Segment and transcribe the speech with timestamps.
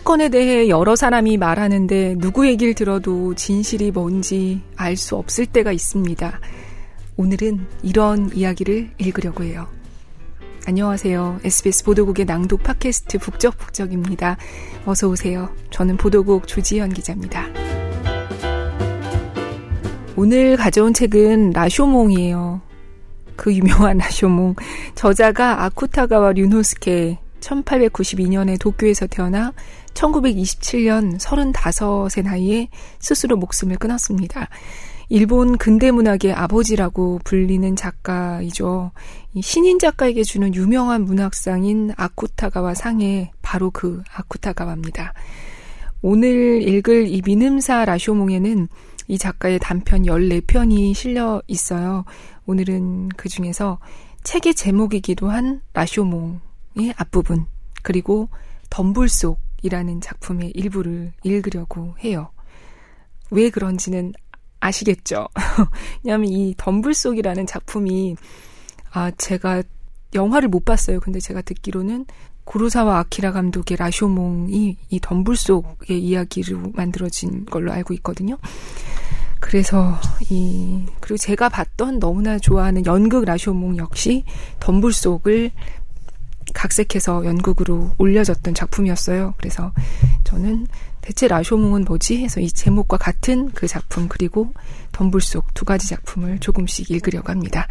[0.00, 6.40] 사건에 대해 여러 사람이 말하는데 누구 얘기를 들어도 진실이 뭔지 알 수 없을 때가 있습니다.
[7.18, 9.68] 오늘은 이런 이야기를 읽으려고 해요.
[10.66, 11.40] 안녕하세요.
[11.44, 14.38] SBS 보도국의 낭독 팟캐스트 북적북적입니다.
[14.86, 15.50] 어서 오세요.
[15.68, 17.46] 저는 보도국 조지현 기자입니다.
[20.16, 22.62] 오늘 가져온 책은 라쇼몽이에요.
[23.36, 24.54] 그 유명한 라쇼몽.
[24.94, 29.52] 저자가 아쿠타가와 류노스케 1892년에 도쿄에서 태어나
[29.94, 32.68] 1927년 35세 나이에
[32.98, 34.48] 스스로 목숨을 끊었습니다.
[35.08, 38.92] 일본 근대 문학의 아버지라고 불리는 작가이죠.
[39.42, 45.12] 신인 작가에게 주는 유명한 문학상인 아쿠타가와 상에 바로 그 아쿠타가와입니다.
[46.02, 48.68] 오늘 읽을 이 미음사 라쇼몽에는
[49.08, 52.04] 이 작가의 단편 14편이 실려 있어요.
[52.46, 53.80] 오늘은 그 중에서
[54.22, 57.46] 책의 제목이기도 한 라쇼몽의 앞부분,
[57.82, 58.28] 그리고
[58.70, 62.30] 덤불 속 이라는 작품의 일부를 읽으려고 해요.
[63.30, 64.12] 왜 그런지는
[64.60, 65.28] 아시겠죠?
[66.04, 68.16] 왜냐하면 이 덤불속이라는 작품이
[68.92, 69.62] 아 제가
[70.14, 71.00] 영화를 못 봤어요.
[71.00, 72.06] 근데 제가 듣기로는
[72.44, 78.38] 구로사와 아키라 감독의 라쇼몽이 이 덤불 속의 이야기로 만들어진 걸로 알고 있거든요.
[79.38, 84.24] 그래서 이 그리고 제가 봤던 너무나 좋아하는 연극 라쇼몽 역시
[84.58, 85.52] 덤불 속을
[86.54, 89.34] 각색해서 연극으로 올려졌던 작품이었어요.
[89.36, 89.72] 그래서
[90.24, 90.66] 저는
[91.00, 92.22] 대체 라쇼몽은 뭐지?
[92.22, 94.52] 해서 이 제목과 같은 그 작품 그리고
[94.92, 97.66] 덤불 속 두 가지 작품을 조금씩 읽으려고 합니다.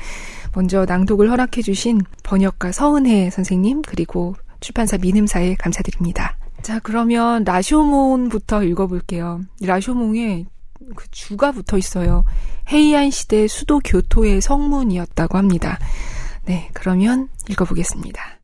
[0.53, 6.37] 먼저 낭독을 허락해 주신 번역가 서은혜 선생님 그리고 출판사 민음사에 감사드립니다.
[6.61, 9.41] 자 그러면 라쇼몽부터 읽어볼게요.
[9.61, 10.45] 라쇼몽에
[10.95, 12.25] 그 주가 붙어 있어요.
[12.71, 15.79] 헤이안 시대 수도 교토의 성문이었다고 합니다.
[16.45, 18.38] 네, 그러면 읽어보겠습니다.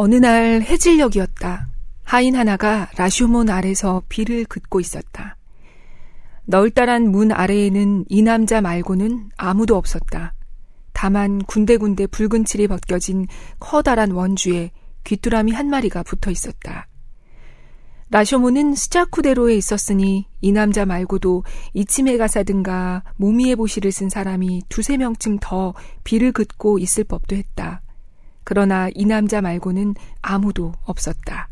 [0.00, 1.66] 어느 날 해질녘이었다.
[2.04, 5.36] 하인 하나가 라쇼몬 아래서 비를 긋고 있었다.
[6.44, 10.34] 널따란 문 아래에는 이 남자 말고는 아무도 없었다.
[10.92, 13.26] 다만 군데군데 붉은 칠이 벗겨진
[13.58, 14.70] 커다란 원주에
[15.02, 16.86] 귀뚜라미 한 마리가 붙어 있었다.
[18.10, 21.42] 라쇼모는 스자쿠대로에 있었으니 이 남자 말고도
[21.74, 27.82] 이치메 가사든가 모미에 보시를 쓴 사람이 두세 명쯤 더 비를 긋고 있을 법도 했다.
[28.48, 31.50] 그러나 이 남자 말고는 아무도 없었다.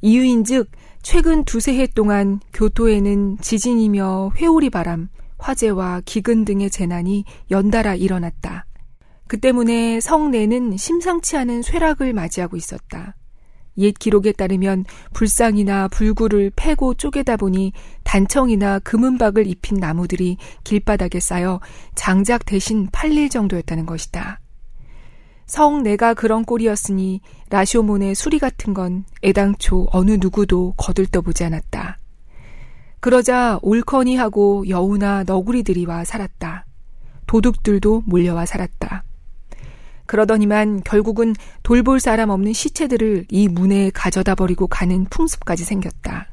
[0.00, 0.70] 이유인 즉
[1.02, 8.64] 최근 두세 해 동안 교토에는 지진이며 회오리 바람, 화재와 기근 등의 재난이 연달아 일어났다.
[9.26, 13.14] 그 때문에 성내는 심상치 않은 쇠락을 맞이하고 있었다.
[13.76, 17.74] 옛 기록에 따르면 불상이나 불구를 패고 쪼개다 보니
[18.04, 21.60] 단청이나 금은박을 입힌 나무들이 길바닥에 쌓여
[21.94, 24.40] 장작 대신 팔릴 정도였다는 것이다.
[25.48, 27.20] 성 내가 그런 꼴이었으니
[27.50, 31.98] 라쇼몬의 수리 같은 건 애당초 어느 누구도 거들떠보지 않았다.
[33.00, 36.66] 그러자 올커니 하고 여우나 너구리들이 와 살았다.
[37.26, 39.04] 도둑들도 몰려와 살았다.
[40.06, 46.28] 그러더니만 결국은 돌볼 사람 없는 시체들을 이 문에 가져다 버리고 가는 풍습까지 생겼다.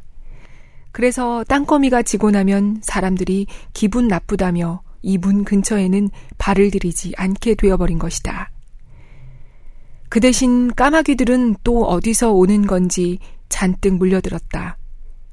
[0.92, 8.50] 그래서 땅거미가 지고 나면 사람들이 기분 나쁘다며 이 문 근처에는 발을 들이지 않게 되어버린 것이다.
[10.10, 14.78] 그 대신 까마귀들은 또 어디서 오는 건지 잔뜩 물려들었다.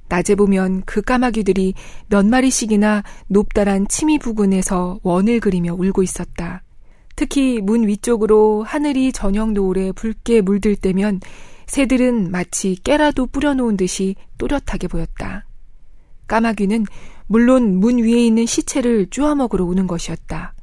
[0.09, 1.75] 낮에 보면 그 까마귀들이
[2.09, 6.63] 몇 마리씩이나 높다란 침이 부근에서 원을 그리며 울고 있었다.
[7.17, 11.21] 특히 문 위쪽으로 하늘이 저녁 노을에 붉게 물들 때면
[11.67, 15.47] 새들은 마치 깨라도 뿌려놓은 듯이 또렷하게 보였다.
[16.27, 16.87] 까마귀는
[17.27, 20.55] 물론 문 위에 있는 시체를 쪼아먹으러 오는 것이었다.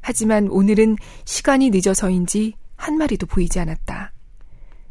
[0.00, 4.12] 하지만 오늘은 시간이 늦어서인지 한 마리도 보이지 않았다.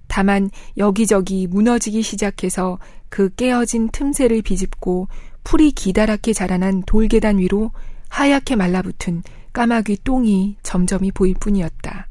[0.08, 5.08] 다만 여기저기 무너지기 시작해서 그 깨어진 틈새를 비집고
[5.44, 7.72] 풀이 기다랗게 자라난 돌계단 위로
[8.10, 12.08] 하얗게 말라붙은 까마귀 똥이 점점이 보일 뿐이었다.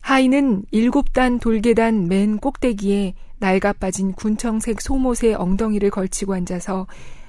[0.00, 6.86] 하이는 일곱 단 돌계단 맨 꼭대기에 낡아 빠진 군청색 소못의 엉덩이를 걸치고 앉아서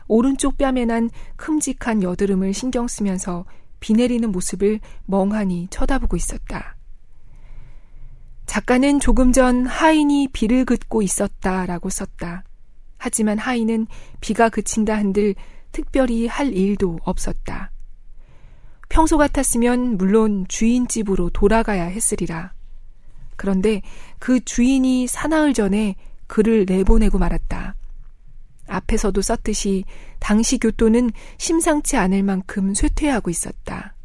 [0.08, 3.46] 오른쪽 뺨에 난 큼직한 여드름을 신경 쓰면서
[3.80, 6.76] 비 내리는 모습을 멍하니 쳐다보고 있었다.
[8.52, 12.44] 작가는 조금 전 하인이 비를 긋고 있었다라고 썼다.
[12.98, 13.88] 하지만 하인은
[14.20, 15.36] 비가 그친다 한들
[15.72, 17.72] 특별히 할 일도 없었다.
[18.90, 22.52] 평소 같았으면 물론 주인 집으로 돌아가야 했으리라.
[23.38, 23.82] 그런데
[24.20, 25.96] 그 주인이 사나흘 전에
[26.28, 27.76] 그를 내보내고 말았다.
[28.68, 29.86] 앞에서도 썼듯이
[30.20, 33.96] 당시 교토는 심상치 않을 만큼 쇠퇴하고 있었다.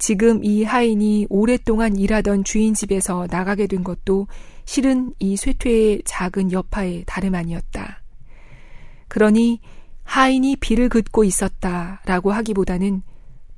[0.00, 4.28] 지금 이 하인이 오랫동안 일하던 주인 집에서 나가게 된 것도
[4.64, 8.02] 실은 이 쇠퇴의 작은 여파에 다름 아니었다.
[9.08, 9.60] 그러니
[10.04, 13.02] 하인이 비를 긋고 있었다라고 하기보다는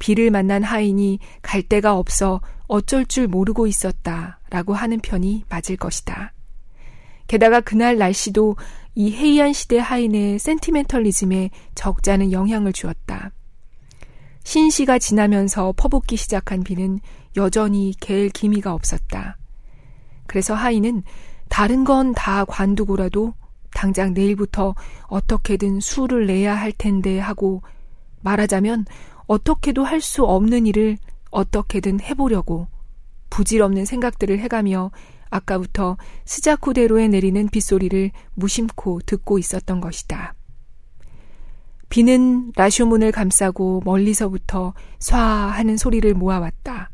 [0.01, 6.33] 비를 만난 하인이 갈 데가 없어 어쩔 줄 모르고 있었다라고 하는 편이 맞을 것이다.
[7.29, 8.57] 게다가 그날 날씨도
[8.97, 13.31] 이 해이한 시대 하인의 센티멘털리즘에 적잖은 영향을 주었다.
[14.45, 17.01] 신시가 지나면서 퍼붓기 시작한 비는
[17.37, 19.37] 여전히 개일 기미가 없었다.
[20.27, 21.03] 그래서 하인은
[21.49, 23.35] 다른 건 다 관두고라도
[23.75, 24.75] 당장 내일부터
[25.07, 27.63] 어떻게든 수를 내야 할 텐데 하고
[28.21, 28.87] 말하자면
[29.27, 30.99] 어떻게도 할 수 없는 일을
[31.31, 32.69] 어떻게든 해보려고
[33.31, 34.91] 부질없는 생각들을 해가며
[35.31, 35.97] 아까부터
[36.27, 40.35] 스자쿠대로에 내리는 빗소리를 무심코 듣고 있었던 것이다.
[41.93, 45.15] 비는 라쇼문을 감싸고 멀리서부터 쏴
[45.49, 46.91] 하는 소리를 모아왔다.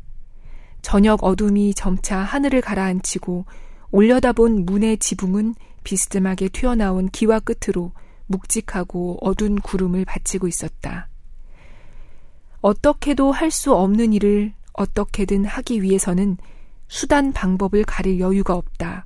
[0.81, 3.45] 저녁 어둠이 점차 하늘을 가라앉히고
[3.91, 5.55] 올려다본 문의 지붕은
[5.85, 7.93] 비스듬하게 튀어나온 기와 끝으로
[8.27, 11.07] 묵직하고 어두운 구름을 받치고 있었다.
[12.59, 16.35] 어떻게도 할 수 없는 일을 어떻게든 하기 위해서는
[16.89, 19.05] 수단 방법을 가릴 여유가 없다.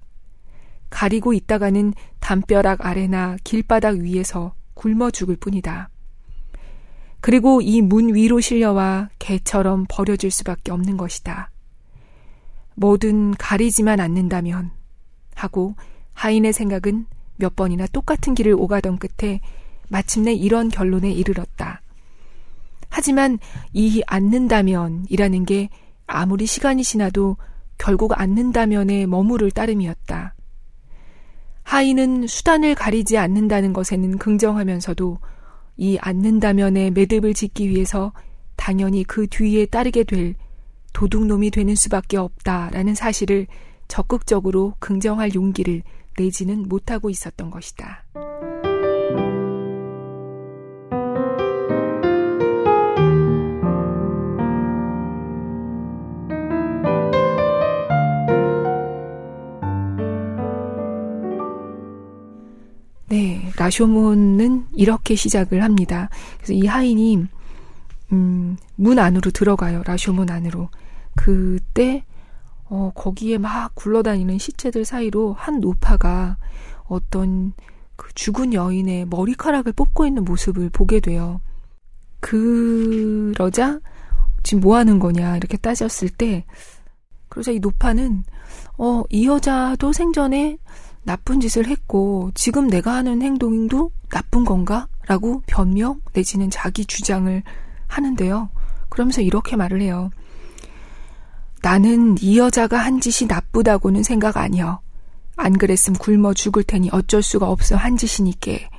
[0.90, 5.90] 가리고 있다가는 담벼락 아래나 길바닥 위에서 굶어 죽을 뿐이다.
[7.22, 11.52] 그리고 이 문 위로 실려와 개처럼 버려질 수밖에 없는 것이다.
[12.76, 14.72] 뭐든 가리지만 않는다면
[15.36, 15.76] 하고
[16.14, 17.06] 하인의 생각은
[17.38, 19.40] 몇 번이나 똑같은 길을 오가던 끝에
[19.90, 21.82] 마침내 이런 결론에 이르렀다.
[22.90, 23.40] 하지만
[23.74, 25.70] 이 않는다면이라는 게
[26.06, 27.38] 아무리 시간이 지나도
[27.78, 30.36] 결국 않는다면에 머무를 따름이었다.
[31.64, 35.18] 하인은 수단을 가리지 않는다는 것에는 긍정하면서도
[35.78, 38.14] 이 않는다면의 매듭을 짓기 위해서
[38.56, 40.36] 당연히 그 뒤에 따르게 될
[40.94, 43.48] 도둑놈이 되는 수밖에 없다라는 사실을
[43.88, 45.84] 적극적으로 긍정할 용기를
[46.18, 48.06] 내지는 못하고 있었던 것이다.
[63.14, 66.10] 네, 라쇼몬은 이렇게 시작을 합니다.
[66.38, 67.28] 그래서 이 하인이
[68.12, 69.84] 음, 문 안으로 들어가요.
[69.84, 70.70] 라쇼몬 안으로.
[71.16, 72.06] 그때
[72.64, 76.38] 어, 거기에 막 굴러다니는 시체들 사이로 한 노파가
[76.86, 77.54] 어떤
[77.98, 81.40] 그 죽은 여인의 머리카락을 뽑고 있는 모습을 보게 돼요.
[82.20, 83.80] 그러자
[84.42, 86.46] 지금 뭐 하는 거냐 이렇게 따졌을 때
[87.34, 88.24] 그러자 이 노파는
[88.78, 90.60] 어, 이 여자도 생전에
[91.02, 94.88] 나쁜 짓을 했고 지금 내가 하는 행동도 나쁜 건가?
[95.08, 97.42] 라고 변명 내지는 자기 주장을
[97.88, 98.50] 하는데요.
[98.88, 100.12] 그러면서 이렇게 말을 해요.
[101.64, 104.80] 나는 이 여자가 한 짓이 나쁘다고는 생각 아니여.
[105.36, 108.70] 안 그랬음 굶어 죽을 테니 어쩔 수가 없어 한 짓이니께.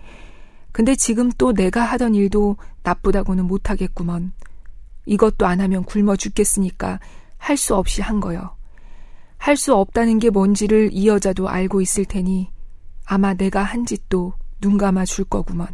[0.70, 4.32] 근데 지금 또 내가 하던 일도 나쁘다고는 못하겠구먼.
[5.06, 7.00] 이것도 안 하면 굶어 죽겠으니까
[7.44, 8.56] 할 수 없이 한 거여.
[9.36, 12.48] 할수 없다는 게 뭔지를 이 여자도 알고 있을 테니
[13.04, 14.32] 아마 내가 한 짓도
[14.62, 15.68] 눈 감아 줄 거구먼.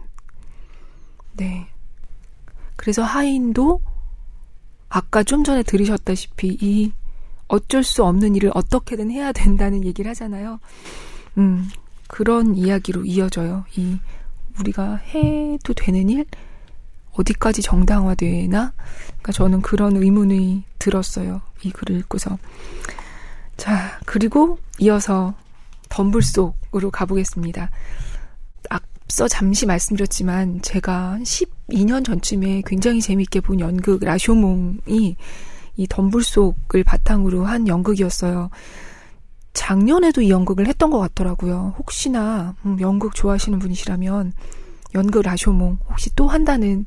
[1.35, 1.69] 네.
[2.75, 3.81] 그래서 하인도
[4.89, 6.93] 아까 좀 전에 들으셨다시피 이
[7.47, 10.59] 어쩔 수 없는 일을 어떻게든 해야 된다는 얘기를 하잖아요.
[11.39, 11.69] 음,
[12.09, 13.65] 그런 이야기로 이어져요.
[13.77, 13.97] 이
[14.59, 16.27] 우리가 해도 되는 일
[17.21, 18.73] 어디까지 정당화되나?
[19.07, 21.41] 그러니까 저는 그런 의문이 들었어요.
[21.63, 22.39] 이 글을 읽고서.
[23.57, 25.35] 자, 그리고 이어서
[25.91, 27.71] 덤불 속으로 가보겠습니다.
[28.71, 35.17] 앞서 잠시 말씀드렸지만 제가 12년 전쯤에 굉장히 재밌게 본 연극 라쇼몽이
[35.77, 38.51] 이 덤불 속을 바탕으로 한 연극이었어요.
[39.53, 41.75] 작년에도 이 연극을 했던 것 같더라고요.
[41.79, 44.33] 혹시나 음, 연극 좋아하시는 분이시라면
[44.95, 46.85] 연극 라쇼몽 혹시 또 한다는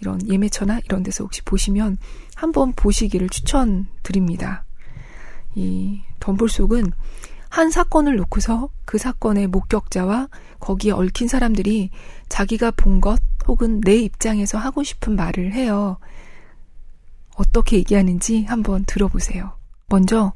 [0.00, 1.96] 이런 예매처나 이런 데서 혹시 보시면
[2.34, 4.64] 한번 보시기를 추천드립니다.
[5.54, 6.92] 이 덤불 속은
[7.48, 10.28] 한 사건을 놓고서 그 사건의 목격자와
[10.60, 11.90] 거기에 얽힌 사람들이
[12.28, 15.98] 자기가 본 것 혹은 내 입장에서 하고 싶은 말을 해요.
[17.36, 19.52] 어떻게 얘기하는지 한번 들어보세요.
[19.88, 20.32] 먼저,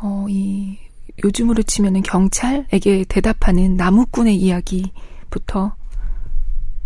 [0.00, 0.78] 어, 이,
[1.22, 5.75] 요즘으로 치면은 경찰에게 대답하는 나무꾼의 이야기부터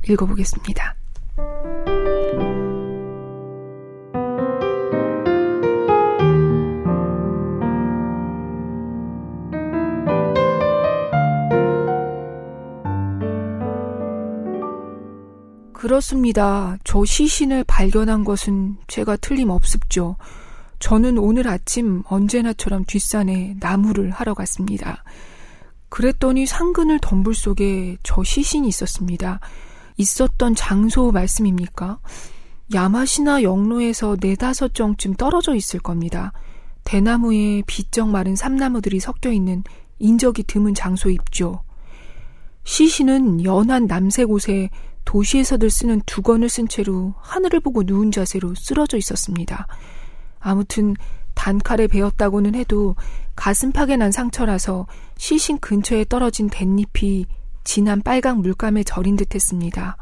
[0.08, 0.96] 읽어보겠습니다.
[15.72, 16.76] 그렇습니다.
[16.84, 20.16] 저 시신을 발견한 것은 제가 틀림없습죠.
[20.78, 25.02] 저는 오늘 아침 언제나처럼 뒷산에 나무를 하러 갔습니다.
[25.88, 29.40] 그랬더니 상근을 덤불 속에 저 시신이 있었습니다.
[30.00, 31.98] 있었던 장소 말씀입니까?
[32.72, 36.32] 야마시나 영로에서 네다섯 정쯤 떨어져 있을 겁니다.
[36.84, 39.62] 대나무에 비쩍 마른 삼나무들이 섞여 있는
[39.98, 41.62] 인적이 드문 장소 입죠.
[42.64, 44.70] 시신은 연한 남색 옷에
[45.04, 49.66] 도시에서들 쓰는 두건을 쓴 채로 하늘을 보고 누운 자세로 쓰러져 있었습니다.
[50.38, 50.94] 아무튼
[51.34, 52.96] 단칼에 베었다고는 해도
[53.34, 57.26] 가슴팍에 난 상처라서 시신 근처에 떨어진 댄잎이
[57.64, 59.96] 진한 빨강 물감에 절인 듯 했습니다.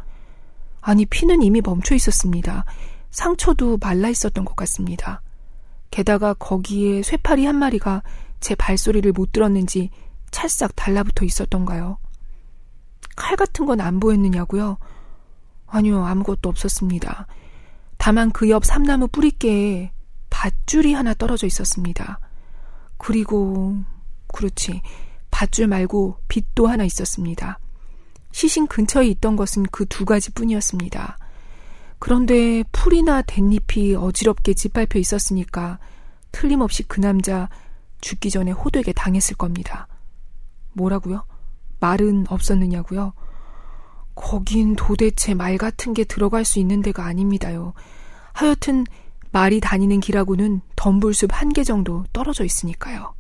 [0.81, 2.65] 아니, 피는 이미 멈춰 있었습니다.
[3.11, 5.23] 상처도 말라 있었던 것 같습니다.
[5.91, 8.03] 게다가 거기에 쇠파리 한 마리가
[8.41, 9.91] 제 발소리를 못 들었는지
[10.31, 11.99] 찰싹 달라붙어 있었던가요?
[13.17, 14.79] 칼 같은 건 안 보였느냐고요?
[15.67, 17.27] 아니요, 아무것도 없었습니다.
[17.97, 19.91] 다만 그 옆 삼나무 뿌리께에
[20.31, 22.21] 밧줄이 하나 떨어져 있었습니다.
[22.99, 23.77] 그리고,
[24.33, 24.83] 그렇지.
[25.39, 27.61] 밧줄 말고 빛도 하나 있었습니다.
[28.33, 31.17] 시신 근처에 있던 것은 그 두 가지 뿐이었습니다.
[32.01, 35.79] 그런데 풀이나 댄잎이 어지럽게 짓밟혀 있었으니까
[36.33, 37.49] 틀림없이 그 남자
[38.01, 39.87] 죽기 전에 호되게 당했을 겁니다.
[40.73, 41.25] 뭐라고요?
[41.79, 43.13] 말은 없었느냐고요?
[44.17, 47.75] 거긴 도대체 말 같은 게 들어갈 수 있는 데가 아닙니다요.
[48.33, 48.85] 하여튼
[49.31, 53.15] 말이 다니는 길하고는 덤불숲 한 개 정도 떨어져 있으니까요.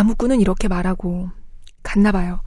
[0.00, 1.28] 나무꾼은 이렇게 말하고
[1.82, 2.40] 갔나 봐요.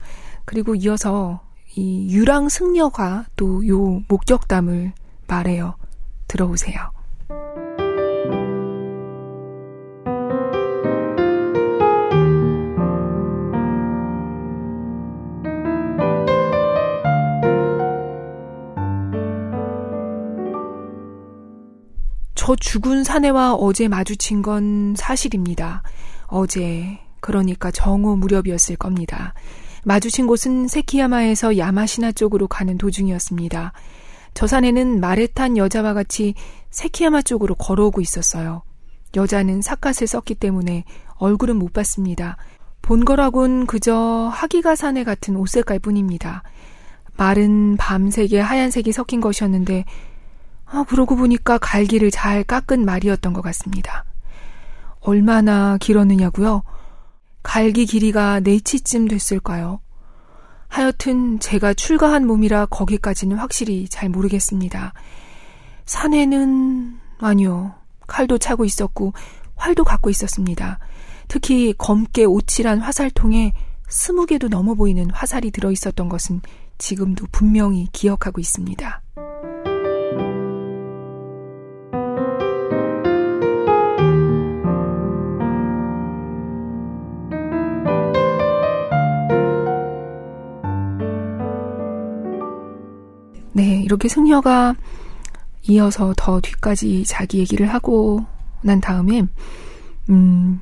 [0.44, 1.40] 그리고 이어서
[1.76, 4.92] 이 유랑 승려가 또 요 목격담을
[5.28, 5.76] 말해요.
[6.26, 6.90] 들어오세요.
[22.34, 25.82] 저 죽은 사내와 어제 마주친 건 사실입니다.
[26.26, 29.32] 어제, 그러니까 정오 무렵이었을 겁니다.
[29.82, 33.72] 마주친 곳은 세키야마에서 야마시나 쪽으로 가는 도중이었습니다.
[34.34, 36.34] 저 산에는 말에 탄 여자와 같이
[36.70, 38.62] 세키야마 쪽으로 걸어오고 있었어요.
[39.16, 42.36] 여자는 삿갓을 썼기 때문에 얼굴은 못 봤습니다.
[42.82, 46.42] 본 거라곤 그저 하기가 사내 같은 옷 색깔 뿐입니다.
[47.16, 49.86] 말은 밤색에 하얀색이 섞인 것이었는데
[50.66, 54.04] 아, 그러고 보니까 갈기를 잘 깎은 말이었던 것 같습니다.
[55.00, 56.64] 얼마나 길었느냐고요?
[57.44, 59.78] 갈기 길이가 네치쯤 됐을까요?
[60.66, 64.92] 하여튼 제가 출가한 몸이라 거기까지는 확실히 잘 모르겠습니다.
[65.86, 67.74] 산에는 아니요.
[68.08, 69.12] 칼도 차고 있었고
[69.54, 70.80] 활도 갖고 있었습니다.
[71.28, 73.52] 특히 검게 오칠한 화살통에
[73.88, 76.40] 스무 개도 넘어 보이는 화살이 들어 있었던 것은
[76.78, 79.03] 지금도 분명히 기억하고 있습니다.
[93.56, 94.74] 네, 이렇게 승려가
[95.62, 98.26] 이어서 더 뒤까지 자기 얘기를 하고
[98.62, 99.22] 난 다음에,
[100.10, 100.60] 음,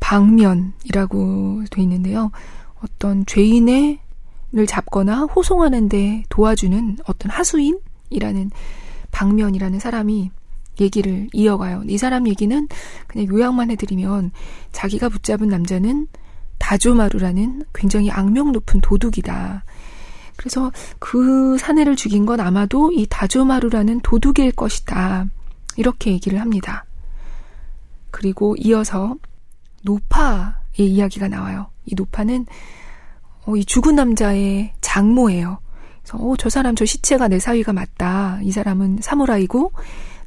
[0.00, 2.32] 방면이라고 돼 있는데요.
[2.82, 3.98] 어떤 죄인을
[4.66, 8.50] 잡거나 호송하는데 도와주는 어떤 하수인이라는
[9.12, 10.30] 방면이라는 사람이
[10.80, 11.84] 얘기를 이어가요.
[11.86, 12.68] 이 사람 얘기는
[13.06, 14.32] 그냥 요약만 해드리면
[14.72, 16.08] 자기가 붙잡은 남자는
[16.58, 19.64] 다조마루라는 굉장히 악명 높은 도둑이다.
[20.36, 25.26] 그래서 그 사내를 죽인 건 아마도 이 다조마루라는 도둑일 것이다.
[25.76, 26.84] 이렇게 얘기를 합니다.
[28.10, 29.16] 그리고 이어서
[29.82, 31.68] 노파의 이야기가 나와요.
[31.86, 32.46] 이 노파는
[33.46, 35.58] 어, 이 죽은 남자의 장모예요.
[36.02, 38.40] 그래서 어, 저 사람 저 시체가 내 사위가 맞다.
[38.42, 39.72] 이 사람은 사무라이고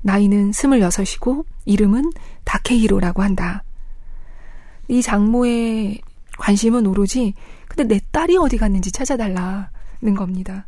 [0.02, 2.12] 나이는 스물여섯이고 이름은
[2.44, 3.64] 다케히로라고 한다.
[4.88, 6.02] 이 장모의
[6.38, 7.34] 관심은 오로지
[7.68, 9.70] 근데 내 딸이 어디 갔는지 찾아달라.
[10.02, 10.68] 는 겁니다.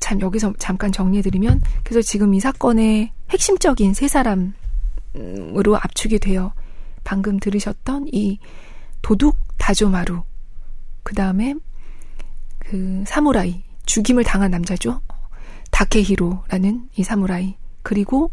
[0.00, 6.52] 참 여기서 잠깐 정리해드리면 그래서 지금 이 사건의 핵심적인 세 사람으로 압축이 되어
[7.04, 8.38] 방금 들으셨던 이
[9.02, 10.22] 도둑 다조마루
[11.02, 11.54] 그 다음에
[12.58, 15.00] 그 사무라이 죽임을 당한 남자죠
[15.70, 18.30] 다케히로라는 이 사무라이 그리고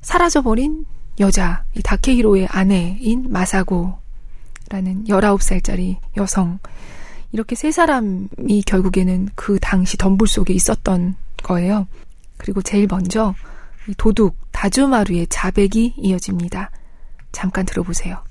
[0.00, 0.86] 사라져버린
[1.20, 6.58] 여자 이 다케히로의 아내인 마사고라는 19살짜리 여성
[7.32, 11.86] 이렇게 세 사람이 결국에는 그 당시 덤불 속에 있었던 거예요.
[12.36, 13.34] 그리고 제일 먼저
[13.96, 16.70] 도둑 다주마루의 자백이 이어집니다.
[17.32, 18.22] 잠깐 들어보세요.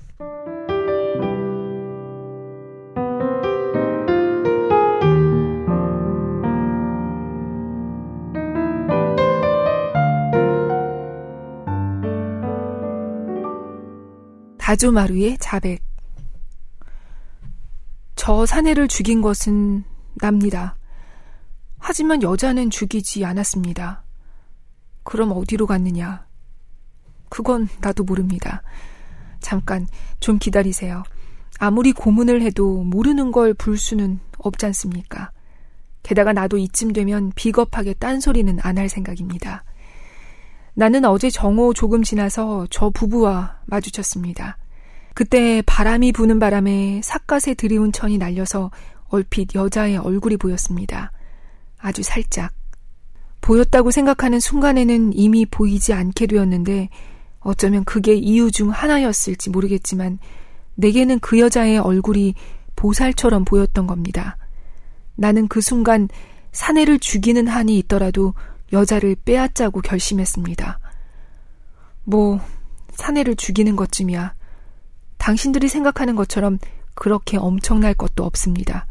[14.58, 15.89] 다주마루의 자백.
[18.22, 19.82] 저 사내를 죽인 것은
[20.20, 20.76] 납니다.
[21.78, 24.02] 하지만 여자는 죽이지 않았습니다.
[25.04, 26.26] 그럼 어디로 갔느냐?
[27.30, 28.62] 그건 나도 모릅니다.
[29.40, 29.86] 잠깐,
[30.20, 31.02] 좀 기다리세요.
[31.58, 35.30] 아무리 고문을 해도 모르는 걸불 수는 없지 않습니까?
[36.02, 39.64] 게다가 나도 이쯤 되면 비겁하게 딴소리는 안 할 생각입니다.
[40.74, 44.58] 나는 어제 정오 조금 지나서 저 부부와 마주쳤습니다.
[45.14, 48.70] 그때 바람이 부는 바람에 삿갓에 들이운 천이 날려서
[49.08, 51.12] 얼핏 여자의 얼굴이 보였습니다.
[51.78, 52.52] 아주 살짝.
[53.40, 56.88] 보였다고 생각하는 순간에는 이미 보이지 않게 되었는데
[57.40, 60.18] 어쩌면 그게 이유 중 하나였을지 모르겠지만
[60.74, 62.34] 내게는 그 여자의 얼굴이
[62.76, 64.36] 보살처럼 보였던 겁니다.
[65.16, 66.08] 나는 그 순간
[66.52, 68.34] 사내를 죽이는 한이 있더라도
[68.72, 70.78] 여자를 빼앗자고 결심했습니다.
[72.04, 72.40] 뭐,
[72.94, 74.34] 사내를 죽이는 것쯤이야.
[75.20, 76.58] 당신들이 생각하는 것처럼
[76.94, 78.86] 그렇게 엄청날 것도 없습니다.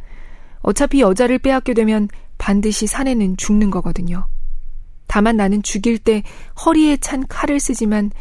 [0.61, 2.07] 어차피 여자를 빼앗게 되면
[2.37, 4.27] 반드시 사내는 죽는 거거든요.
[5.07, 6.23] 다만 나는 죽일 때
[6.63, 8.11] 허리에 찬 칼을 쓰지만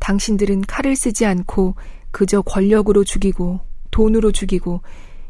[0.00, 1.76] 당신들은 칼을 쓰지 않고
[2.10, 3.60] 그저 권력으로 죽이고
[3.92, 4.82] 돈으로 죽이고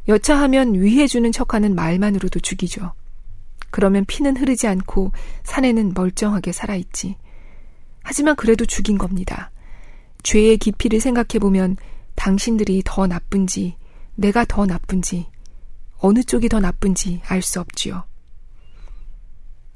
[0.09, 2.93] 여차하면 위해주는 척하는 말만으로도 죽이죠.
[3.71, 5.13] 그러면 피는 흐르지 않고
[5.45, 7.17] 사내는 멀쩡하게 살아있지.
[8.03, 9.51] 하지만 그래도 죽인 겁니다.
[10.23, 11.77] 죄의 깊이를 생각해보면
[12.15, 13.77] 당신들이 더 나쁜지,
[14.15, 15.27] 내가 더 나쁜지,
[15.99, 18.05] 어느 쪽이 더 나쁜지 알 수 없지요.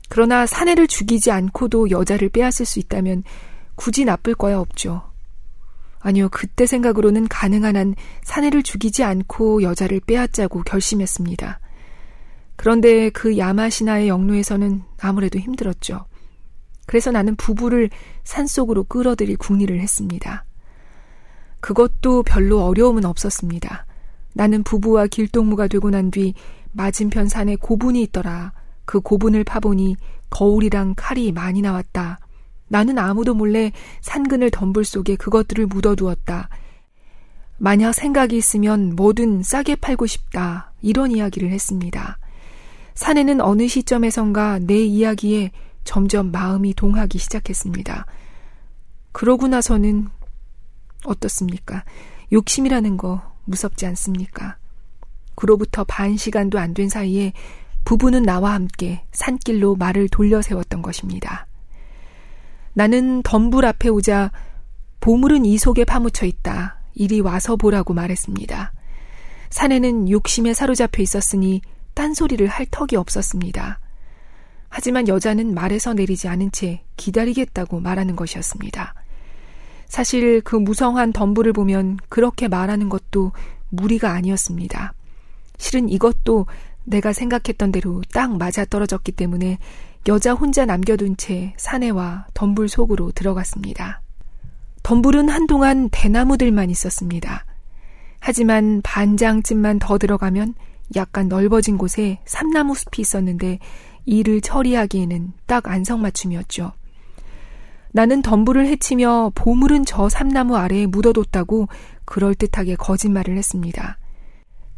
[0.08, 3.24] 그러나 사내를 죽이지 않고도 여자를 빼앗을 수 있다면
[3.74, 5.02] 굳이 나쁠 거야 없죠.
[5.98, 11.60] 아니요, 그때 생각으로는 가능한 한 사내를 죽이지 않고 여자를 빼앗자고 결심했습니다.
[12.54, 16.06] 그런데 그 야마시나의 영로에서는 아무래도 힘들었죠.
[16.86, 17.90] 그래서 나는 부부를
[18.24, 20.45] 산속으로 끌어들일 궁리를 했습니다.
[21.66, 23.86] 그것도 별로 어려움은 없었습니다.
[24.34, 26.32] 나는 부부와 길동무가 되고 난 뒤
[26.70, 28.52] 맞은편 산에 고분이 있더라.
[28.84, 29.96] 그 고분을 파보니
[30.30, 32.20] 거울이랑 칼이 많이 나왔다.
[32.68, 36.50] 나는 아무도 몰래 산근을 덤불 속에 그것들을 묻어두었다.
[37.58, 40.70] 만약 생각이 있으면 뭐든 싸게 팔고 싶다.
[40.82, 42.18] 이런 이야기를 했습니다.
[42.94, 45.50] 산에는 어느 시점에선가 내 이야기에
[45.82, 48.06] 점점 마음이 동하기 시작했습니다.
[49.10, 50.10] 그러고 나서는
[51.06, 51.84] 어떻습니까?
[52.32, 54.56] 욕심이라는 거 무섭지 않습니까?
[55.34, 57.32] 그로부터 반 시간도 안 된 사이에
[57.84, 61.46] 부부는 나와 함께 산길로 말을 돌려 세웠던 것입니다.
[62.72, 64.32] 나는 덤불 앞에 오자
[65.00, 66.80] 보물은 이 속에 파묻혀 있다.
[66.94, 68.72] 이리 와서 보라고 말했습니다.
[69.50, 71.62] 산에는 욕심에 사로잡혀 있었으니
[71.94, 73.78] 딴소리를 할 턱이 없었습니다.
[74.68, 78.94] 하지만 여자는 말에서 내리지 않은 채 기다리겠다고 말하는 것이었습니다.
[79.86, 83.32] 사실 그 무성한 덤불을 보면 그렇게 말하는 것도
[83.70, 84.94] 무리가 아니었습니다.
[85.58, 86.46] 실은 이것도
[86.84, 89.58] 내가 생각했던 대로 딱 맞아 떨어졌기 때문에
[90.08, 94.00] 여자 혼자 남겨둔 채 사내와 덤불 속으로 들어갔습니다.
[94.82, 97.44] 덤불은 한동안 대나무들만 있었습니다.
[98.20, 100.54] 하지만 반장쯤만 더 들어가면
[100.94, 103.58] 약간 넓어진 곳에 삼나무 숲이 있었는데
[104.04, 106.72] 이를 처리하기에는 딱 안성맞춤이었죠.
[107.96, 111.68] 나는 덤불을 해치며 보물은 저 삼나무 아래에 묻어뒀다고
[112.04, 113.96] 그럴듯하게 거짓말을 했습니다.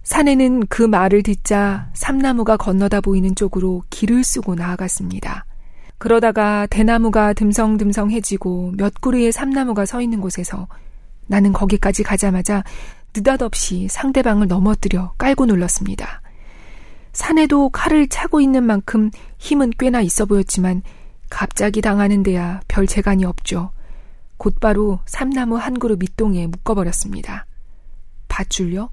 [0.05, 5.47] 사내는 그 말을 듣자 삼나무가 건너다 보이는 쪽으로 길을 쓰고 나아갔습니다.
[5.99, 10.69] 그러다가 대나무가 듬성듬성해지고 몇 그루의 삼나무가 서 있는 곳에서
[11.27, 12.63] 나는 거기까지 가자마자
[13.17, 16.23] 느닷없이 상대방을 넘어뜨려 깔고 눌렀습니다.
[17.13, 20.83] 산에도 칼을 차고 있는 만큼 힘은 꽤나 있어 보였지만
[21.31, 23.71] 갑자기 당하는 데야 별 재간이 없죠.
[24.37, 27.47] 곧바로 삼나무 한 그루 밑동에 묶어버렸습니다.
[28.29, 28.91] 밧줄요?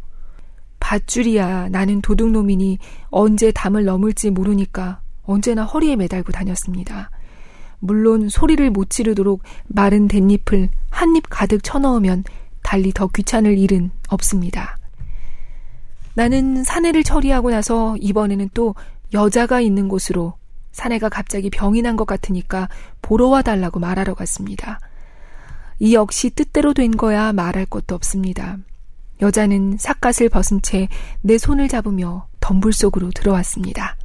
[0.80, 2.78] 밧줄이야 나는 도둑놈이니
[3.10, 7.10] 언제 담을 넘을지 모르니까 언제나 허리에 매달고 다녔습니다.
[7.80, 12.24] 물론 소리를 못 지르도록 마른 댄잎을 한 입 가득 쳐넣으면
[12.64, 14.78] 달리 더 귀찮을 일은 없습니다.
[16.16, 18.74] 나는 사내를 처리하고 나서 이번에는 또
[19.14, 20.34] 여자가 있는 곳으로
[20.76, 22.68] 사내가 갑자기 병이 난 것 같으니까
[23.02, 24.80] 보러 와달라고 말하러 갔습니다.
[25.80, 28.58] 이 역시 뜻대로 된 거야 말할 것도 없습니다.
[29.22, 30.90] 여자는 삿갓을 벗은 채
[31.22, 33.96] 내 손을 잡으며 덤불 속으로 들어왔습니다.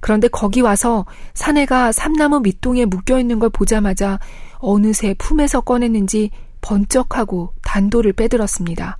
[0.00, 4.18] 그런데 거기 와서 사내가 삼나무 밑동에 묶여 있는 걸 보자마자
[4.58, 6.30] 어느새 품에서 꺼냈는지
[6.60, 8.98] 번쩍하고 단도를 빼들었습니다.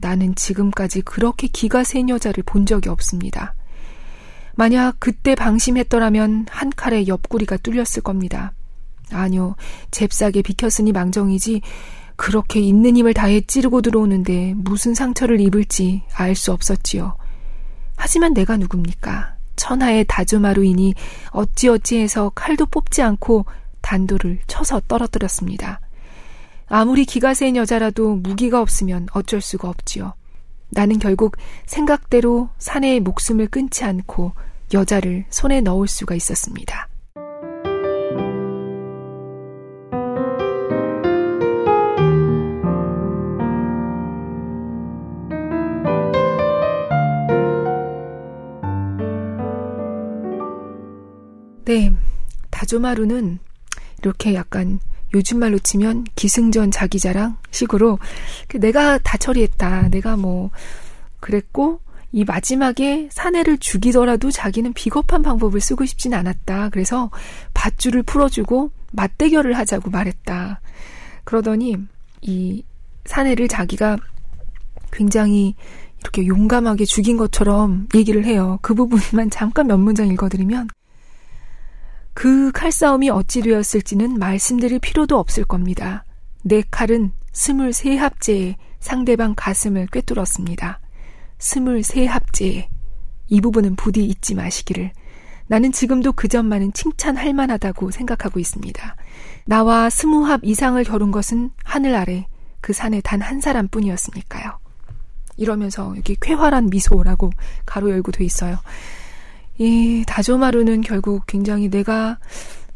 [0.00, 3.54] 나는 지금까지 그렇게 기가 센 여자를 본 적이 없습니다.
[4.58, 8.52] 만약 그때 방심했더라면 한 칼에 옆구리가 뚫렸을 겁니다.
[9.12, 9.54] 아니요,
[9.92, 11.60] 잽싸게 비켰으니 망정이지
[12.16, 17.16] 그렇게 있는 힘을 다해 찌르고 들어오는데 무슨 상처를 입을지 알 수 없었지요.
[17.94, 19.36] 하지만 내가 누굽니까?
[19.54, 20.94] 천하의 다주마루이니
[21.30, 23.46] 어찌어찌해서 칼도 뽑지 않고
[23.80, 25.78] 단도를 쳐서 떨어뜨렸습니다.
[26.66, 30.14] 아무리 기가 센 여자라도 무기가 없으면 어쩔 수가 없지요.
[30.70, 34.32] 나는 결국 생각대로 사내의 목숨을 끊지 않고
[34.74, 36.88] 여자를 손에 넣을 수가 있었습니다.
[51.64, 51.92] 네,
[52.48, 53.40] 다조마루는
[53.98, 54.80] 이렇게 약간
[55.14, 57.98] 요즘 말로 치면 기승전 자기 자랑 식으로
[58.46, 59.88] 그 내가 다 처리했다.
[59.88, 60.50] 내가 뭐
[61.20, 61.80] 그랬고
[62.12, 66.70] 이 마지막에 사내를 죽이더라도 자기는 비겁한 방법을 쓰고 싶진 않았다.
[66.70, 67.10] 그래서
[67.54, 70.60] 밧줄을 풀어주고 맞대결을 하자고 말했다.
[71.24, 71.76] 그러더니
[72.22, 72.64] 이
[73.04, 73.98] 사내를 자기가
[74.90, 75.54] 굉장히
[76.00, 78.58] 이렇게 용감하게 죽인 것처럼 얘기를 해요.
[78.62, 80.68] 그 부분만 잠깐 몇 문장 읽어드리면
[82.14, 86.04] 그 칼싸움이 어찌 되었을지는 말씀드릴 필요도 없을 겁니다.
[86.42, 90.80] 내 칼은 스물세 합제에 상대방 가슴을 꿰뚫었습니다.
[91.38, 92.68] 스물세 합제에
[93.28, 94.92] 이 부분은 부디 잊지 마시기를.
[95.46, 98.96] 나는 지금도 그 점만은 칭찬할 만하다고 생각하고 있습니다.
[99.46, 102.26] 나와 스무 합 이상을 겨룬 것은 하늘 아래
[102.60, 104.58] 그 산에 단 한 사람뿐이었으니까요.
[105.36, 107.30] 이러면서 여기 쾌활한 미소라고
[107.64, 108.58] 가로 열고 돼 있어요.
[109.58, 112.18] 이 다조마루는 결국 굉장히 내가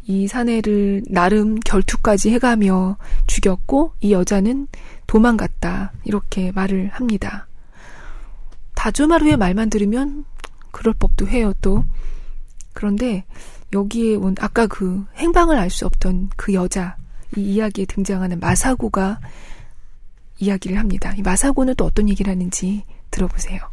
[0.05, 4.67] 이 사내를 나름 결투까지 해가며 죽였고 이 여자는
[5.07, 5.93] 도망갔다.
[6.05, 7.47] 이렇게 말을 합니다.
[8.75, 10.25] 다조마루의 말만 들으면
[10.73, 11.85] 그럴 법도 해요, 또.
[12.73, 13.25] 그런데
[13.73, 16.97] 여기에 온 아까 그 행방을 알 수 없던 그 여자,
[17.37, 19.21] 이 이야기에 등장하는 마사고가
[20.39, 21.15] 이야기를 합니다.
[21.17, 23.72] 이 마사고는 또 어떤 얘기를 하는지 들어보세요.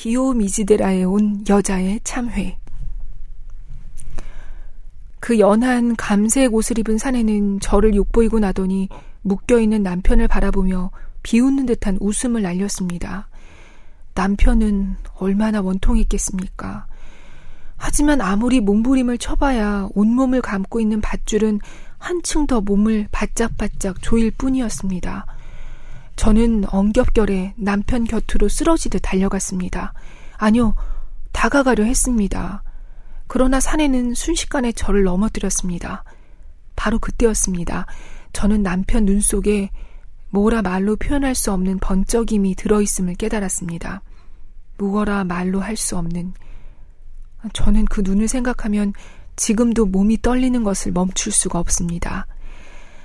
[0.00, 2.56] 기요미지데라에 온 여자의 참회.
[5.18, 8.88] 그 연한 감색 옷을 입은 사내는 저를 욕보이고 나더니
[9.20, 10.90] 묶여있는 남편을 바라보며
[11.22, 13.28] 비웃는 듯한 웃음을 날렸습니다.
[14.14, 16.86] 남편은 얼마나 원통했겠습니까?
[17.76, 21.60] 하지만 아무리 몸부림을 쳐봐야 온몸을 감고 있는 밧줄은
[21.98, 25.26] 한층 더 몸을 바짝바짝 조일 뿐이었습니다.
[26.20, 29.94] 저는 엉겹결에 남편 곁으로 쓰러지듯 달려갔습니다.
[30.36, 30.74] 아니요,
[31.32, 32.62] 다가가려 했습니다.
[33.26, 36.04] 그러나 사내는 순식간에 저를 넘어뜨렸습니다.
[36.76, 37.86] 바로 그때였습니다.
[38.34, 39.70] 저는 남편 눈 속에
[40.28, 44.02] 뭐라 말로 표현할 수 없는 번쩍임이 들어있음을 깨달았습니다.
[44.76, 46.34] 무거라 말로 할 수 없는.
[47.54, 48.92] 저는 그 눈을 생각하면
[49.36, 52.26] 지금도 몸이 떨리는 것을 멈출 수가 없습니다.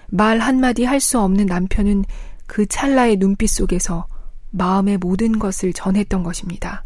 [0.08, 2.04] 말 한마디 할 수 없는 남편은
[2.48, 4.08] 그 찰나의 눈빛 속에서
[4.52, 6.84] 마음의 모든 것을 전했던 것입니다.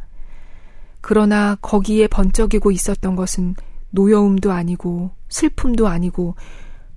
[1.01, 3.55] 그러나 거기에 번쩍이고 있었던 것은
[3.91, 6.35] 노여움도 아니고 슬픔도 아니고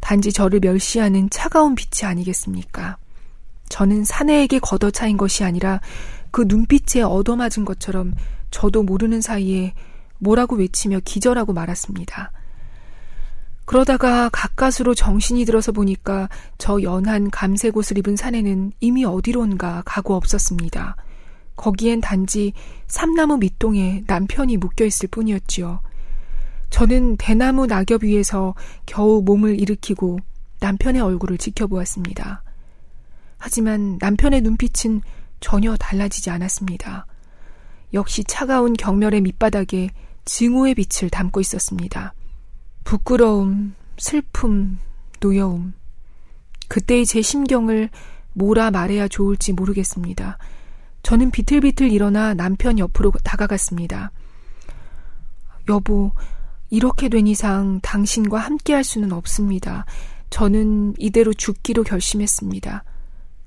[0.01, 2.97] 단지 저를 멸시하는 차가운 빛이 아니겠습니까?
[3.69, 5.81] 저는 사내에게 걷어차인 것이 아니라
[6.31, 8.15] 그 눈빛에 얻어맞은 것처럼
[8.51, 9.75] 저도 모르는 사이에
[10.19, 12.33] 뭐라고 외치며 기절하고 말았습니다.
[13.65, 20.97] 그러다가 가까스로 정신이 들어서 보니까 저 연한 감색 옷을 입은 사내는 이미 어디론가 가고 없었습니다.
[21.57, 22.53] 거기엔 단지
[22.89, 25.81] 삼나무 밑동에 남편이 묶여 있을 뿐이었지요.
[26.71, 28.55] 저는 대나무 낙엽 위에서
[28.87, 30.19] 겨우 몸을 일으키고
[30.61, 32.43] 남편의 얼굴을 지켜보았습니다.
[33.39, 35.03] 하지만 남편의 눈빛은
[35.41, 37.07] 전혀 달라지지 않았습니다.
[37.93, 39.91] 역시 차가운 경멸의 밑바닥에
[40.25, 42.15] 증오의 빛을 담고 있었습니다.
[42.85, 44.79] 부끄러움, 슬픔,
[45.21, 45.75] 노여움.
[46.69, 47.91] 그때의 제 심경을
[48.33, 50.39] 뭐라 말해야 좋을지 모르겠습니다.
[51.03, 54.11] 저는 비틀비틀 일어나 남편 옆으로 다가갔습니다.
[55.69, 56.13] 여보,
[56.71, 59.85] 이렇게 된 이상 당신과 함께 할 수는 없습니다.
[60.31, 62.85] 저는 이대로 죽기로 결심했습니다.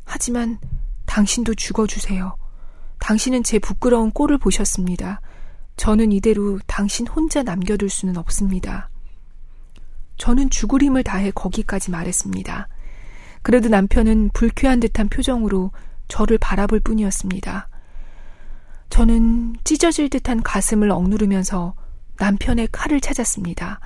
[0.05, 0.59] 하지만
[1.05, 2.35] 당신도 죽어주세요.
[2.99, 5.21] 당신은 제 부끄러운 꼴을 보셨습니다.
[5.77, 8.89] 저는 이대로 당신 혼자 남겨둘 수는 없습니다.
[10.17, 12.67] 저는 죽을 힘을 다해 거기까지 말했습니다.
[13.41, 15.71] 그래도 남편은 불쾌한 듯한 표정으로
[16.07, 17.67] 저를 바라볼 뿐이었습니다.
[18.89, 21.75] 저는 찢어질 듯한 가슴을 억누르면서
[22.17, 23.79] 남편의 칼을 찾았습니다.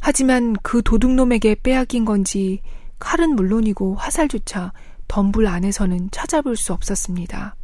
[0.00, 2.60] 하지만 그 도둑놈에게 빼앗긴 건지
[2.98, 4.72] 칼은 물론이고 화살조차
[5.08, 7.56] 덤불 안에서는 찾아볼 수 없었습니다.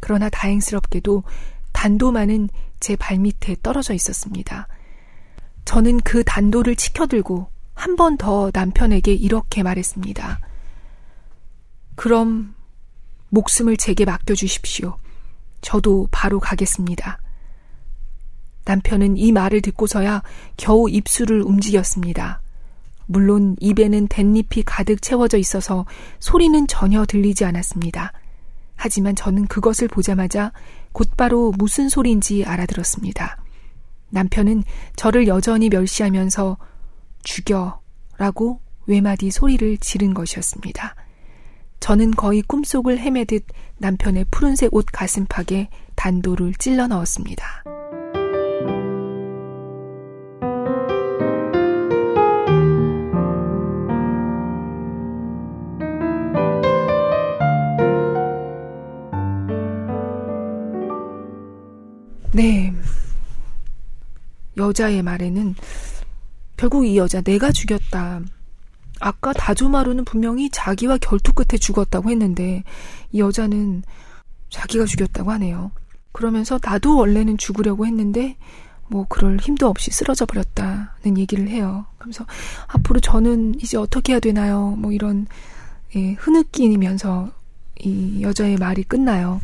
[0.00, 1.22] 그러나 다행스럽게도
[1.72, 2.48] 단도만은
[2.80, 4.66] 제 발밑에 떨어져 있었습니다.
[5.66, 10.40] 저는 그 단도를 치켜들고 한 번 더 남편에게 이렇게 말했습니다.
[11.94, 12.54] 그럼
[13.28, 14.96] 목숨을 제게 맡겨주십시오.
[15.60, 17.18] 저도 바로 가겠습니다.
[18.64, 20.22] 남편은 이 말을 듣고서야
[20.56, 22.40] 겨우 입술을 움직였습니다.
[23.06, 25.84] 물론 입에는 댄잎이 가득 채워져 있어서
[26.18, 28.12] 소리는 전혀 들리지 않았습니다.
[28.74, 30.52] 하지만 저는 그것을 보자마자
[30.92, 33.36] 곧바로 무슨 소리인지 알아들었습니다.
[34.10, 34.62] 남편은
[34.96, 36.56] 저를 여전히 멸시하면서
[37.22, 37.80] 죽여
[38.18, 40.94] 라고 외마디 소리를 지른 것이었습니다.
[41.80, 43.44] 저는 거의 꿈속을 헤매듯
[43.78, 47.64] 남편의 푸른색 옷 가슴팍에 단도를 찔러 넣었습니다.
[62.32, 62.70] 네.
[64.56, 65.54] 여자의 말에는
[66.56, 68.20] 결국 이 여자 내가 죽였다.
[69.00, 72.64] 아까 다조마루는 분명히 자기와 결투 끝에 죽었다고 했는데
[73.12, 73.82] 이 여자는
[74.48, 75.70] 자기가 죽였다고 하네요.
[76.12, 78.36] 그러면서 나도 원래는 죽으려고 했는데
[78.88, 81.86] 뭐 그럴 힘도 없이 쓰러져 버렸다는 얘기를 해요.
[81.98, 82.24] 그러면서
[82.68, 84.70] 앞으로 저는 이제 어떻게 해야 되나요?
[84.78, 85.26] 뭐 이런
[85.94, 87.30] 예, 흐느끼면서
[87.80, 89.40] 이 여자의 말이 끝나요.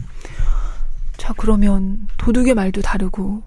[1.17, 3.43] 자, 그러면 도둑의 말도 다르고,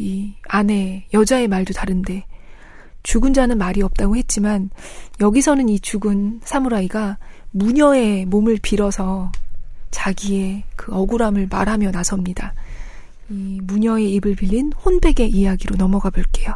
[0.00, 2.24] 이 아내, 여자의 말도 다른데,
[3.02, 4.70] 죽은 자는 말이 없다고 했지만,
[5.20, 7.18] 여기서는 이 죽은 사무라이가
[7.50, 9.30] 무녀의 몸을 빌어서
[9.90, 12.54] 자기의 그 억울함을 말하며 나섭니다.
[13.28, 16.54] 이 무녀의 입을 빌린 혼백의 이야기로 넘어가 볼게요.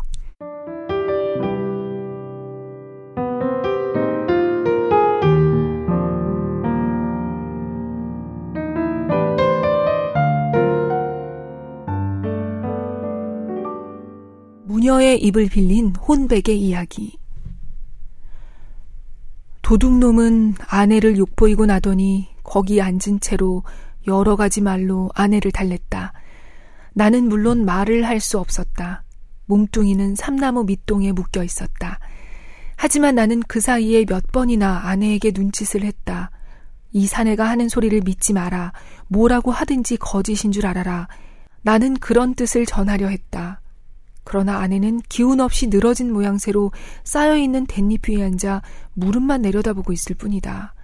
[14.85, 17.18] 무녀의 입을 빌린 혼백의 이야기.
[19.62, 23.62] 도둑놈은 아내를 욕보이고 나더니 거기 앉은 채로
[24.07, 26.12] 여러 가지 말로 아내를 달랬다.
[26.92, 29.05] 나는 물론 말을 할 수 없었다.
[29.47, 31.99] 몸뚱이는 삼나무 밑동에 묶여 있었다.
[32.77, 36.31] 하지만 나는 그 사이에 몇 번이나 아내에게 눈짓을 했다.
[36.92, 38.75] 이 사내가 하는 소리를 믿지 마라.
[39.09, 41.09] 뭐라고 하든지 거짓인 줄 알아라.
[41.62, 43.62] 나는 그런 뜻을 전하려 했다.
[44.25, 46.73] 그러나 아내는 기운 없이 늘어진 모양새로
[47.05, 48.63] 쌓여있는 댄잎 위에 앉아
[48.95, 50.75] 무릎만 내려다보고 있을 뿐이다.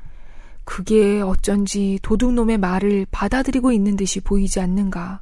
[0.65, 5.21] 그게 어쩐지 도둑놈의 말을 받아들이고 있는 듯이 보이지 않는가.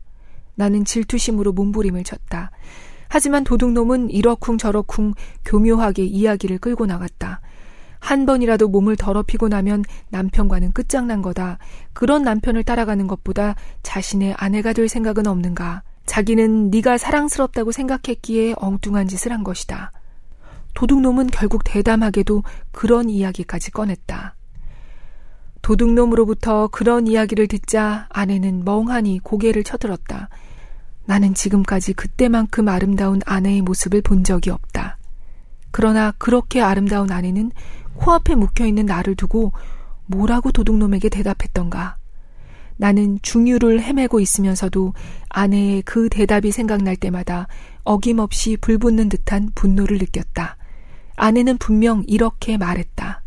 [0.56, 2.50] 나는 질투심으로 몸부림을 쳤다.
[3.08, 7.40] 하지만 도둑놈은 이러쿵 저러쿵 교묘하게 이야기를 끌고 나갔다.
[8.00, 11.58] 한 번이라도 몸을 더럽히고 나면 남편과는 끝장난 거다.
[11.92, 15.82] 그런 남편을 따라가는 것보다 자신의 아내가 될 생각은 없는가.
[16.08, 19.92] 자기는 네가 사랑스럽다고 생각했기에 엉뚱한 짓을 한 것이다.
[20.72, 22.42] 도둑놈은 결국 대담하게도
[22.72, 24.34] 그런 이야기까지 꺼냈다.
[25.60, 30.30] 도둑놈으로부터 그런 이야기를 듣자 아내는 멍하니 고개를 쳐들었다.
[31.04, 34.96] 나는 지금까지 그때만큼 아름다운 아내의 모습을 본 적이 없다.
[35.70, 37.52] 그러나 그렇게 아름다운 아내는
[37.96, 39.52] 코앞에 묵혀있는 나를 두고
[40.06, 41.97] 뭐라고 도둑놈에게 대답했던가.
[42.78, 44.94] 나는 중유를 헤매고 있으면서도
[45.28, 47.48] 아내의 그 대답이 생각날 때마다
[47.84, 50.56] 어김없이 불붙는 듯한 분노를 느꼈다.
[51.16, 53.22] 아내는 분명 이렇게 말했다.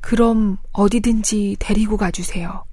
[0.00, 2.64] 그럼 어디든지 데리고 가주세요.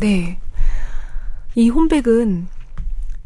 [0.00, 0.38] 네.
[1.54, 2.48] 이 혼백은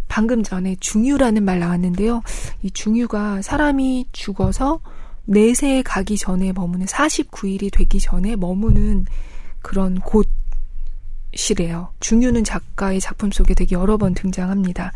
[0.09, 2.23] 방금 전에 중유라는 말 나왔는데요.
[2.63, 4.81] 이 중유가 사람이 죽어서
[5.25, 9.07] 내세에 가기 전에 머무는 49일이 되기 전에 머무는
[9.63, 10.01] 그런
[11.33, 11.91] 곳이래요.
[12.01, 14.93] 중유는 작가의 작품 속에 되게 여러 번 등장합니다.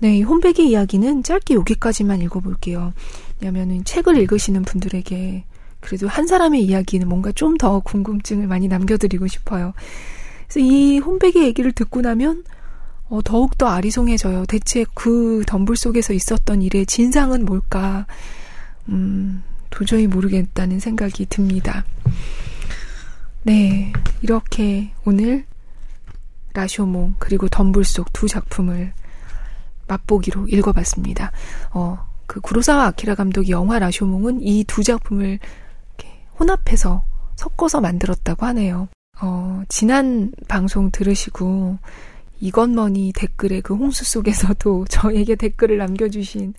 [0.00, 2.92] 네, 이 혼백의 이야기는 짧게 여기까지만 읽어볼게요.
[3.40, 5.44] 왜냐면은 책을 읽으시는 분들에게
[5.80, 9.74] 그래도 한 사람의 이야기는 뭔가 좀 더 궁금증을 많이 남겨드리고 싶어요.
[10.48, 12.44] 그래서 이 혼백의 얘기를 듣고 나면
[13.10, 14.46] 어, 더욱더 아리송해져요.
[14.46, 18.06] 대체 그 덤불 속에서 있었던 일의 진상은 뭘까?
[18.88, 21.84] 음, 도저히 모르겠다는 생각이 듭니다.
[23.44, 25.44] 네, 이렇게 오늘
[26.54, 28.92] 라쇼몽 그리고 덤불 속 두 작품을
[29.86, 31.32] 맛보기로 읽어봤습니다.
[31.72, 35.38] 어, 그 구로사와 아키라 감독이 영화 라쇼몽은 이 두 작품을
[36.38, 37.04] 혼합해서
[37.36, 38.88] 섞어서 만들었다고 하네요.
[39.20, 41.78] 어, 지난 방송 들으시고
[42.40, 46.54] 이건머니 댓글에 그 홍수 속에서도 저에게 댓글을 남겨주신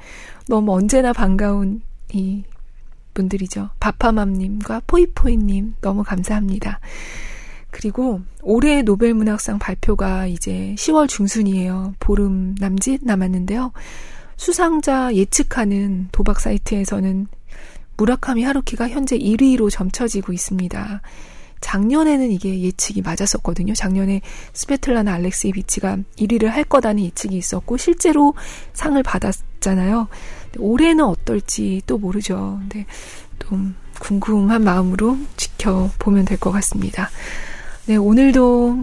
[0.48, 2.44] 너무 언제나 반가운 이
[3.14, 3.70] 분들이죠.
[3.80, 6.80] 바파맘님과 포이포이님 너무 감사합니다.
[7.72, 11.94] 그리고 올해 노벨문학상 발표가 이제 10월 중순이에요.
[12.00, 13.72] 보름 남짓 남았는데요.
[14.38, 17.28] 수상자 예측하는 도박 사이트에서는
[17.98, 21.02] 무라카미 하루키가 현재 1위로 점쳐지고 있습니다.
[21.62, 23.74] 작년에는 이게 예측이 맞았었거든요.
[23.74, 24.22] 작년에
[24.54, 28.34] 스베틀라나 알렉세이비치가 1위를 할 거다는 예측이 있었고 실제로
[28.74, 30.08] 상을 받았잖아요.
[30.58, 32.58] 올해는 어떨지 또 모르죠.
[32.62, 32.86] 근데
[33.40, 37.10] 좀 궁금한 마음으로 지켜보면 될 것 같습니다.
[37.86, 38.78] 네, 오늘도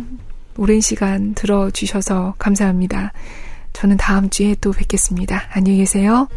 [0.59, 3.13] 오랜 시간 들어주셔서 감사합니다.
[3.73, 5.49] 저는 다음 주에 또 뵙겠습니다.
[5.53, 6.29] 안녕히 계세요.